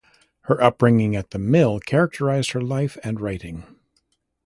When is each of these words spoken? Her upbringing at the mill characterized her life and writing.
Her 0.45 0.59
upbringing 0.63 1.15
at 1.15 1.29
the 1.29 1.37
mill 1.37 1.79
characterized 1.79 2.53
her 2.53 2.61
life 2.61 2.97
and 3.03 3.21
writing. 3.21 3.65